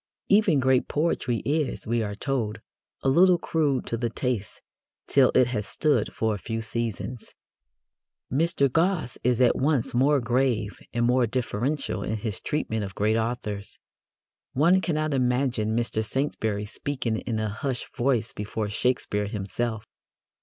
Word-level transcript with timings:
Even 0.29 0.59
great 0.59 0.87
poetry 0.87 1.43
is, 1.45 1.85
we 1.85 2.01
are 2.01 2.15
told, 2.15 2.59
a 3.03 3.07
little 3.07 3.37
crude 3.37 3.85
to 3.85 3.97
the 3.97 4.09
taste 4.09 4.59
till 5.05 5.31
it 5.35 5.45
has 5.45 5.67
stood 5.67 6.11
for 6.11 6.33
a 6.33 6.39
few 6.39 6.59
seasons. 6.59 7.35
Mr. 8.33 8.67
Gosse 8.67 9.19
is 9.23 9.39
at 9.41 9.55
once 9.55 9.93
more 9.93 10.19
grave 10.19 10.79
and 10.91 11.05
more 11.05 11.27
deferential 11.27 12.01
in 12.01 12.17
his 12.17 12.39
treatment 12.41 12.83
of 12.83 12.95
great 12.95 13.15
authors. 13.15 13.77
One 14.53 14.81
cannot 14.81 15.13
imagine 15.13 15.77
Mr. 15.77 16.03
Saintsbury 16.03 16.65
speaking 16.65 17.17
in 17.19 17.37
a 17.37 17.49
hushed 17.49 17.95
voice 17.95 18.33
before 18.33 18.69
Shakespeare 18.69 19.27
himself. 19.27 19.85